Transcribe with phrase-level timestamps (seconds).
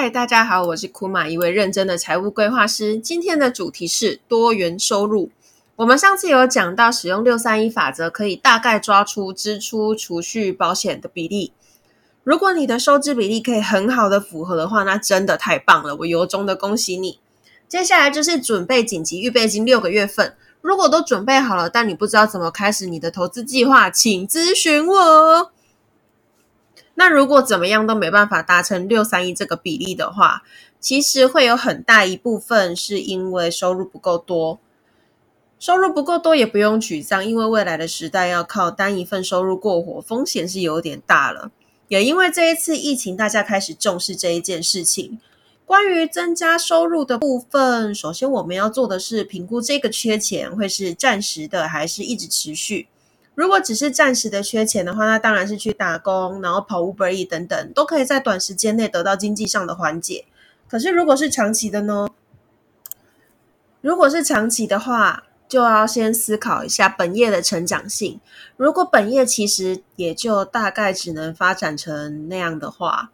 [0.00, 2.96] 嗨，大家好，我是库玛，一位认真的财务规划师。
[2.96, 5.28] 今天的主题是多元收入。
[5.74, 11.52] 我们上次有讲到，使用六三一法则可以大概抓出支出、储蓄、保险的比例。
[12.22, 17.18] 如果你的收支比例可以很好的符合的话，那真的太棒了，我由衷的恭喜你。
[17.66, 20.36] 接下来就是准备紧急预备金六个月份。
[20.60, 25.50] 如果都准备好了，但你不知道怎么开始你的投资计划，请咨询我。
[27.00, 30.42] 那如果怎么样都没办法达成六三一这个比例的话，
[30.80, 34.58] 其实会有很大一部分是因为收入不够多。
[35.60, 41.52] 收入不够多也不用沮丧，因为未来的时代要靠单一份收入过活，风险是有点大了。
[41.86, 45.20] 也因为这一次疫情，大家开始重视这一件事情。
[45.64, 52.88] 关于增加收入的部分，首先我们要做的是评估这个缺钱会是暂时的，还是一直持续。
[53.38, 60.24] 如果只是暂时的缺钱的话，那当然是去打工，然后跑 Uber 等等，都可以在短时间内得到经济上的缓解。
[60.66, 62.08] 可是如果是长期的呢？
[63.80, 68.20] 如果是长期的话，就要先思考一下本业的成长性。
[68.56, 73.12] 如果本业其实也就大概只能发展成那样的话，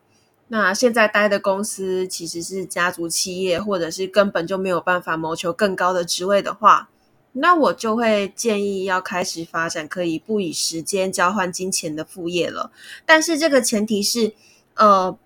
[0.49, 6.89] 那现在待的公司其实是家族企业，或者是根本就没有办法谋求更高的职位的话。
[7.37, 12.71] 那我就会建议要开始发展可以不以时间交换金钱的副业了，
[13.05, 14.33] 但是这个前提是，
[14.75, 15.17] 呃，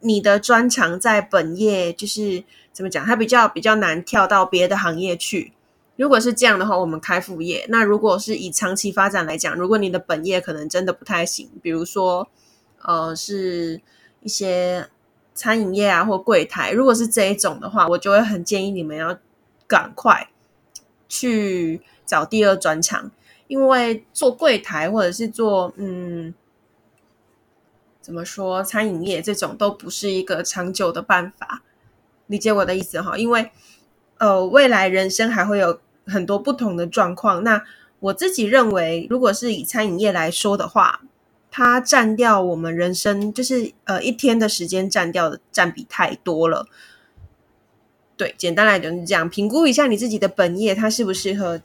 [0.00, 5.52] 你的专长在本业，就是怎么讲，它比较比较难跳到别的行业去。
[5.96, 7.66] 如果是这样的话，我们开副业。
[7.68, 12.26] 那如果是以长期发展来讲，如果你的本业可能真的不太行，比如说，
[12.82, 13.82] 呃，是
[14.22, 14.88] 一些
[15.34, 19.18] 餐饮业啊或柜台，如果是这一种的话，我就会很建议你们要
[19.66, 20.30] 赶快。
[21.10, 23.10] 去找第二专场，
[23.48, 26.32] 因为做柜台或者是做嗯，
[28.00, 31.62] 怎么说餐饮业这种都不是一个长久的办法，
[32.28, 33.18] 理解我的意思哈？
[33.18, 33.50] 因为
[34.18, 37.42] 呃，未来人生还会有很多不同的状况。
[37.42, 37.64] 那
[37.98, 41.02] 我自己认为，如果是以餐饮业来说的话，
[41.50, 46.68] 它占掉我们人生就是呃一天的时间占掉的占比太多了。
[48.20, 51.62] 对，简单来讲是这样，评估一下你自己的本业，它适不适合。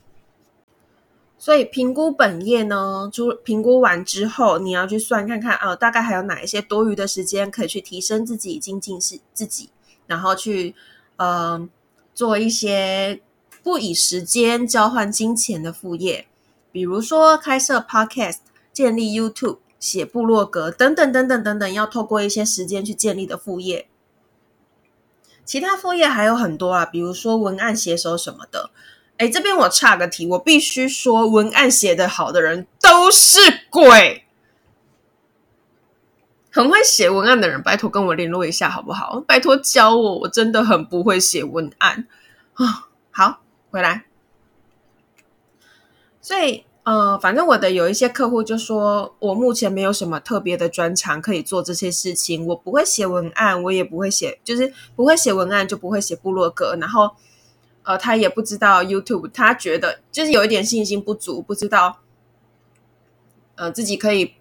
[1.37, 9.69] 所以评估本业呢，就评估完之后，你要去算看看啊，大概还有哪一些多余的时间可以去提升自己、精进是自己，
[10.07, 10.73] 然后去
[11.17, 11.67] 呃
[12.13, 13.19] 做一些
[13.61, 16.25] 不以时间交换金钱的副业，
[16.71, 18.37] 比如说开设 Podcast、
[18.71, 23.89] 建立 YouTube、写部落格等等等等等等，要透过一些时间去建立的副业。
[25.45, 28.71] 其他副业还有很多啊，比如说文案写手什么的。
[29.17, 33.39] 哎，这边我岔个题，我必须说，文案写得好的人都是
[33.69, 34.25] 鬼。
[36.51, 39.21] 很会写文案的人，拜托跟我联络一下好不好？
[39.21, 42.07] 拜托教我，我真的很不会写文案
[42.55, 42.87] 啊。
[43.11, 44.05] 好，回来。
[46.21, 46.65] 所以。
[46.85, 52.45] 呃，反正我的有一些客户就说，我目前没有什么特别的专长可以做这些事情。
[52.45, 56.77] 我不会写文案，我也不会写，就是不会写文案就不会写部落格。
[56.79, 57.09] 然后，
[57.81, 62.01] 呃，他也不知道 YouTube，他觉得就是有一点信心不足，不知道，
[63.55, 64.35] 呃，自己可以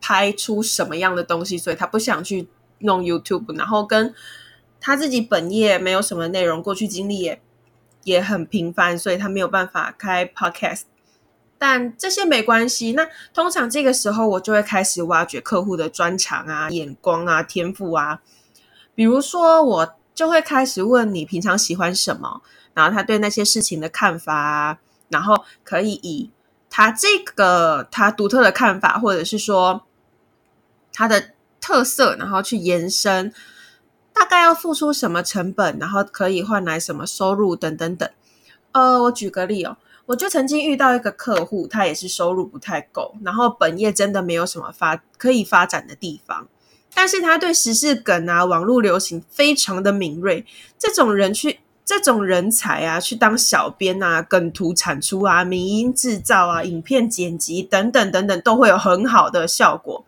[0.00, 3.54] 拍出什么样的东西，所以他不想去弄 YouTube。
[3.58, 4.14] 然后跟
[4.80, 7.42] 他自己本业没有什么内容，过去经历也
[8.04, 10.84] 也很平凡，所以他没有办法开 Podcast。
[11.60, 12.92] 但这些没关系。
[12.92, 18.22] 那通常这个时候，我就会开始挖掘客户的专长啊、眼光啊、天赋啊。
[18.94, 22.40] 比如说，我就会开始问你平常喜欢什么，
[22.72, 24.78] 然后他对那些事情的看法啊，
[25.10, 26.30] 然后可以以
[26.70, 29.82] 他这个他独特的看法，或者是说
[30.94, 33.34] 他的特色，然后去延伸，
[34.14, 38.08] 大概要付出什么成本，然后可以换来什么收入等等等。
[38.72, 39.76] 呃，我举个例哦。
[40.10, 46.48] 我就曾经遇到一个客户，他也是收入不太够，然后本业真的没有什么发可以发展的地方，
[46.92, 50.44] 但是他对时事梗啊、网络流行非常的敏锐。
[50.76, 60.04] 这种人去，这种人才啊，去当小编啊、梗图产出啊、民音制造啊、影片剪辑等等等等，都会有很好的效果。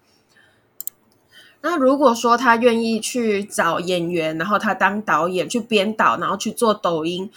[1.61, 7.31] 那如果说他愿意去找演员，然后他当导演去编导，然后去做抖音。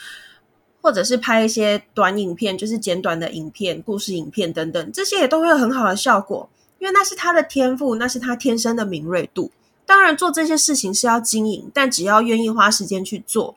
[0.86, 6.48] 或者是拍一些短影片，就是简短的影片、故事影片等等，这些也都会有很好的效果，
[6.78, 9.50] 因为那是他的天赋，那是他天生的敏锐度。
[9.88, 13.56] 当然，做这些事情是要经营，但只要愿意花时间去做，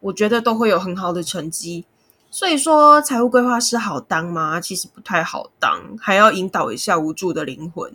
[0.00, 1.84] 我觉得都会有很好的成绩。
[2.28, 4.60] 所以说，财务规划师好当吗？
[4.60, 7.94] 其实不太好当，还要引导一下无助的灵魂。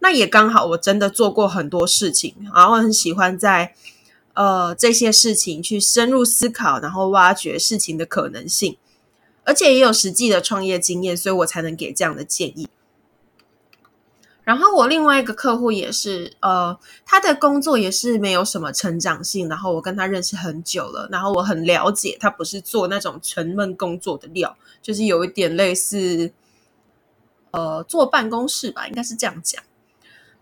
[0.00, 3.74] 那也刚好，我真的做过很多事情，然后很喜欢在。
[4.38, 8.76] 呃这些事情去深入思考，然后挖掘事情的可能性，
[9.42, 12.68] 而且也有实际的创业经验，所以我才能给这样的建议。
[14.44, 19.48] 然后我另外一个客户也是，呃，他的工作也是没有什么成长性。
[19.48, 26.32] 然后我跟他认识很久了，然后我很了解他不是做那种沉闷工作的料，就是有一点类似，
[27.50, 29.62] 呃，坐办公室吧，应该是这样讲。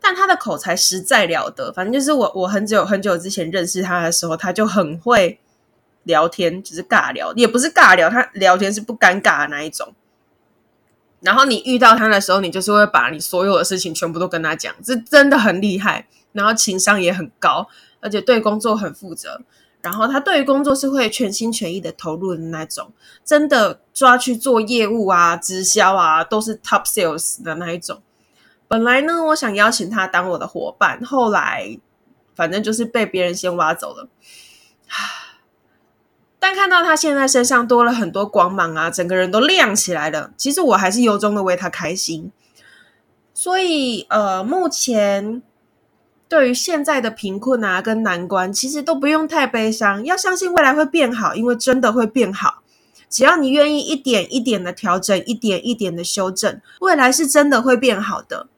[0.01, 5.41] 但他的口才实在了得，反正就是我我很久很久之前认识他的时候，他就很会
[6.05, 9.95] 聊天，就是尬聊，也不是尬聊，他聊天是不尴尬的那一种。
[11.21, 16.07] 然后你遇到他的时候，你就是会把你所有的事情全部都跟他讲，这真的很厉害。
[16.33, 17.67] 然后情商也很高，
[17.99, 19.41] 而且对工作很负责。
[19.81, 22.93] 然后他对于工作是会全心全意的投入的那种，
[23.25, 28.03] 真的抓去做业务啊、直销啊，都是 top sales 的那一种。
[28.69, 31.79] 本来呢，我想邀请他当我的伙伴，后来
[32.35, 34.09] 反正就是被别人先挖走了。
[36.39, 40.33] 但看到他现在身上多了很多光芒啊，整个人都亮起来了。
[40.37, 42.31] 其实我还是由衷的为他开心。
[43.35, 45.43] 所以，呃，目前
[46.29, 52.63] 对于现在的贫困啊跟难关，其实都不用太悲伤，要相信未来会变好，因为真的会变好。
[53.09, 58.49] 只要你愿意一点一点的调整，一点一点的修正，未来是真的会变好的。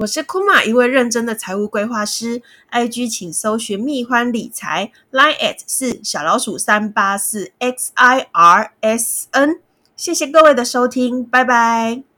[0.00, 2.40] 我是库玛，一位认真的财务规划师。
[2.72, 9.60] IG 请搜寻蜜欢理财，Line at 是小老鼠三八四 X I R S N。
[9.96, 12.09] 谢谢各位的收听，拜拜。